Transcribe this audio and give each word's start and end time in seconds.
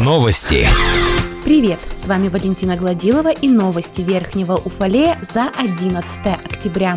Новости. 0.00 0.66
Привет! 1.44 1.78
С 1.96 2.06
вами 2.06 2.28
Валентина 2.28 2.76
Гладилова 2.76 3.30
и 3.30 3.46
новости 3.46 4.00
Верхнего 4.00 4.54
Уфалея 4.56 5.20
за 5.34 5.50
11 5.54 6.18
октября. 6.46 6.96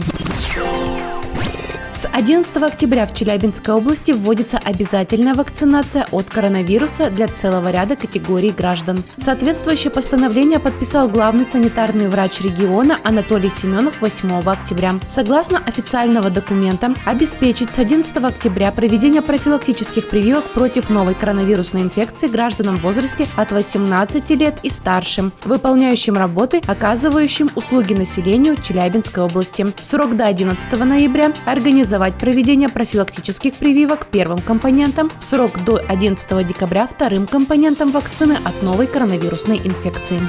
С 2.12 2.24
11 2.24 2.58
октября 2.58 3.08
в 3.08 3.14
Челябинской 3.14 3.74
области 3.74 4.12
вводится 4.12 4.60
обязательная 4.64 5.34
вакцинация 5.34 6.06
от 6.12 6.30
коронавируса 6.30 7.10
для 7.10 7.28
целого 7.28 7.72
ряда 7.72 7.96
категорий 7.96 8.52
граждан. 8.52 9.04
Соответствующее 9.18 9.92
постановление 9.92 10.60
подписал 10.60 11.08
главный 11.08 11.46
санитарный 11.50 12.10
врач 12.10 12.42
региона 12.42 13.00
Анатолий 13.04 13.50
Семенов 13.50 14.02
8 14.02 14.42
октября. 14.46 15.00
Согласно 15.10 15.60
официального 15.66 16.30
документа, 16.30 16.94
обеспечить 17.06 17.72
с 17.72 17.80
11 17.80 18.16
октября 18.18 18.72
проведение 18.72 19.22
профилактических 19.22 20.10
прививок 20.10 20.44
против 20.52 20.90
новой 20.90 21.16
коронавирусной 21.16 21.82
инфекции 21.82 22.28
гражданам 22.28 22.76
в 22.78 22.82
возрасте 22.84 23.26
от 23.36 23.52
18 23.52 24.30
лет 24.32 24.60
и 24.64 24.70
старшим, 24.70 25.32
выполняющим 25.46 26.18
работы, 26.18 26.62
оказывающим 26.68 27.50
услуги 27.56 27.94
населению 27.94 28.58
Челябинской 28.58 29.24
области. 29.24 29.74
В 29.80 29.86
срок 29.86 30.16
до 30.18 30.26
11 30.26 30.72
ноября 30.78 31.34
организовать 31.46 32.01
организовать 32.02 32.16
проведение 32.16 32.70
профилактических 32.70 33.54
прививок 33.54 34.08
первым 34.08 34.40
компонентом 34.40 35.10
в 35.20 35.24
срок 35.24 35.64
до 35.64 35.78
11 35.78 36.48
декабря 36.48 36.88
вторым 36.88 37.28
компонентом 37.28 37.92
вакцины 37.92 38.38
от 38.44 38.64
новой 38.64 38.88
коронавирусной 38.88 39.62
инфекции. 39.64 40.20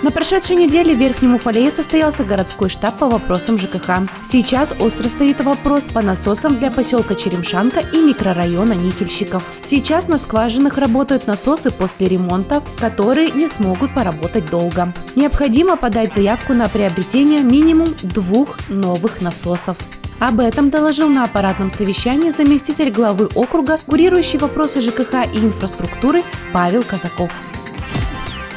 На 0.00 0.12
прошедшей 0.12 0.54
неделе 0.56 0.94
в 0.94 0.98
Верхнем 0.98 1.34
Уфалее 1.34 1.72
состоялся 1.72 2.22
городской 2.22 2.68
штаб 2.68 2.98
по 2.98 3.08
вопросам 3.08 3.58
ЖКХ. 3.58 4.08
Сейчас 4.24 4.72
остро 4.78 5.08
стоит 5.08 5.42
вопрос 5.42 5.84
по 5.84 6.02
насосам 6.02 6.56
для 6.56 6.70
поселка 6.70 7.16
Черемшанка 7.16 7.80
и 7.80 8.00
микрорайона 8.00 8.74
Нительщиков. 8.74 9.42
Сейчас 9.64 10.06
на 10.06 10.18
скважинах 10.18 10.78
работают 10.78 11.26
насосы 11.26 11.72
после 11.72 12.08
ремонта, 12.08 12.62
которые 12.78 13.30
не 13.32 13.48
смогут 13.48 13.92
поработать 13.92 14.48
долго. 14.48 14.92
Необходимо 15.16 15.76
подать 15.76 16.14
заявку 16.14 16.52
на 16.52 16.68
приобретение 16.68 17.42
минимум 17.42 17.88
двух 18.02 18.56
новых 18.68 19.20
насосов. 19.20 19.76
Об 20.18 20.40
этом 20.40 20.70
доложил 20.70 21.08
на 21.08 21.24
аппаратном 21.24 21.70
совещании 21.70 22.30
заместитель 22.30 22.90
главы 22.90 23.28
округа, 23.34 23.78
курирующий 23.86 24.38
вопросы 24.38 24.80
ЖКХ 24.80 25.32
и 25.32 25.38
инфраструктуры 25.38 26.24
Павел 26.52 26.82
Казаков. 26.82 27.30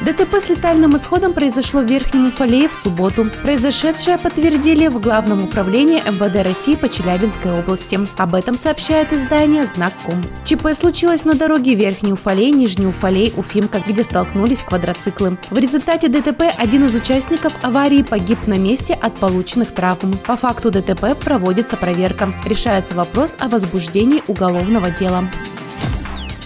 ДТП 0.04 0.40
с 0.40 0.48
летальным 0.48 0.96
исходом 0.96 1.32
произошло 1.32 1.80
в 1.80 1.84
Верхнем 1.84 2.26
Уфалее 2.26 2.68
в 2.68 2.74
субботу. 2.74 3.30
Произошедшее 3.42 4.18
подтвердили 4.18 4.88
в 4.88 4.98
Главном 4.98 5.44
управлении 5.44 5.98
МВД 5.98 6.44
России 6.44 6.74
по 6.74 6.88
Челябинской 6.88 7.52
области. 7.56 8.00
Об 8.16 8.34
этом 8.34 8.56
сообщает 8.56 9.12
издание 9.12 9.62
«Знак.ком». 9.62 10.20
ЧП 10.44 10.74
случилось 10.74 11.24
на 11.24 11.34
дороге 11.34 11.76
Верхний 11.76 12.12
Уфалей, 12.12 12.50
Нижний 12.50 12.88
Уфалей, 12.88 13.32
Уфимка, 13.36 13.80
где 13.86 14.02
столкнулись 14.02 14.64
квадроциклы. 14.64 15.38
В 15.50 15.58
результате 15.58 16.08
ДТП 16.08 16.46
один 16.56 16.84
из 16.84 16.96
участников 16.96 17.52
аварии 17.62 18.02
погиб 18.02 18.48
на 18.48 18.58
месте 18.58 18.94
от 18.94 19.14
полученных 19.14 19.72
травм. 19.72 20.18
По 20.26 20.36
факту 20.36 20.72
ДТП 20.72 21.16
проводится 21.16 21.76
проверка. 21.76 22.34
Решается 22.44 22.96
вопрос 22.96 23.36
о 23.38 23.48
возбуждении 23.48 24.24
уголовного 24.26 24.90
дела. 24.90 25.30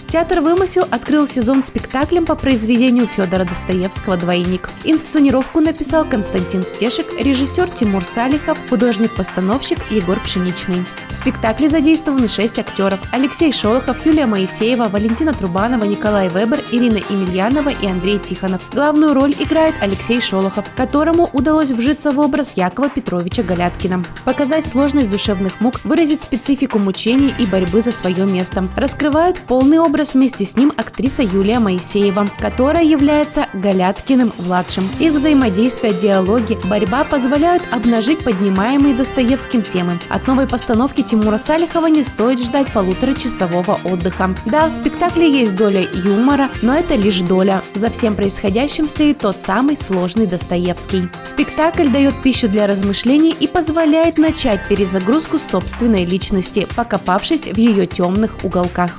Театр 0.09 0.39
«Вымысел» 0.39 0.87
открыл 0.89 1.27
сезон 1.27 1.61
спектаклем 1.61 2.25
по 2.25 2.35
произведению 2.35 3.07
Федора 3.07 3.43
Достоевского 3.43 4.15
«Двойник». 4.15 4.69
Инсценировку 4.85 5.59
написал 5.59 6.05
Константин 6.05 6.63
Стешек, 6.63 7.07
режиссер 7.19 7.69
Тимур 7.69 8.05
Салихов, 8.05 8.57
художник-постановщик 8.69 9.79
Егор 9.91 10.17
Пшеничный. 10.21 10.85
В 11.09 11.15
спектакле 11.15 11.69
задействованы 11.69 12.27
шесть 12.27 12.59
актеров– 12.59 12.99
Алексей 13.11 13.51
Шолохов, 13.51 14.05
Юлия 14.05 14.25
Моисеева, 14.25 14.89
Валентина 14.89 15.33
Трубанова, 15.33 15.85
Николай 15.85 16.29
Вебер, 16.29 16.59
Ирина 16.71 16.99
Емельянова 17.09 17.69
и 17.69 17.87
Андрей 17.87 18.19
Тихонов. 18.19 18.61
Главную 18.71 19.13
роль 19.13 19.33
играет 19.37 19.73
Алексей 19.81 20.21
Шолохов, 20.21 20.65
которому 20.75 21.29
удалось 21.33 21.71
вжиться 21.71 22.11
в 22.11 22.19
образ 22.19 22.53
Якова 22.55 22.89
Петровича 22.89 23.43
Галяткина. 23.43 24.03
Показать 24.25 24.65
сложность 24.65 25.09
душевных 25.09 25.59
мук, 25.59 25.81
выразить 25.83 26.23
специфику 26.23 26.77
мучений 26.77 27.33
и 27.39 27.45
борьбы 27.45 27.81
за 27.81 27.91
свое 27.91 28.25
место. 28.25 28.67
Раскрывают 28.75 29.39
полный 29.39 29.79
образ 29.79 30.13
вместе 30.13 30.45
с 30.45 30.55
ним 30.55 30.71
актриса 30.77 31.23
Юлия 31.23 31.59
Моисеева, 31.59 32.27
которая 32.39 32.83
является 32.83 33.47
Галяткиным-младшим. 33.53 34.89
Их 34.99 35.13
взаимодействие, 35.13 35.93
диалоги, 35.93 36.57
борьба 36.65 37.03
позволяют 37.03 37.63
обнажить 37.71 38.23
поднимаемые 38.23 38.93
Достоевским 38.93 39.61
темы. 39.61 39.99
От 40.09 40.27
новой 40.27 40.47
постановки 40.47 40.96
Тимура 41.03 41.37
Салихова 41.37 41.87
не 41.87 42.03
стоит 42.03 42.39
ждать 42.39 42.71
полуторачасового 42.71 43.79
отдыха. 43.83 44.35
Да, 44.45 44.67
в 44.67 44.71
спектакле 44.71 45.31
есть 45.31 45.55
доля 45.55 45.81
юмора, 45.93 46.49
но 46.61 46.75
это 46.75 46.95
лишь 46.95 47.21
доля. 47.21 47.63
За 47.73 47.89
всем 47.89 48.15
происходящим 48.15 48.87
стоит 48.87 49.19
тот 49.19 49.39
самый 49.39 49.77
сложный 49.77 50.27
Достоевский. 50.27 51.09
Спектакль 51.25 51.89
дает 51.89 52.21
пищу 52.21 52.47
для 52.47 52.67
размышлений 52.67 53.35
и 53.39 53.47
позволяет 53.47 54.17
начать 54.17 54.67
перезагрузку 54.67 55.37
собственной 55.37 56.05
личности, 56.05 56.67
покопавшись 56.75 57.47
в 57.47 57.57
ее 57.57 57.85
темных 57.85 58.37
уголках. 58.43 58.91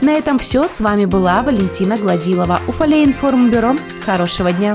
На 0.00 0.10
этом 0.12 0.38
все. 0.38 0.68
С 0.68 0.80
вами 0.80 1.04
была 1.04 1.42
Валентина 1.42 1.96
Гладилова. 1.96 2.60
Уфалей 2.68 3.04
информбюро. 3.04 3.74
Хорошего 4.04 4.52
дня. 4.52 4.74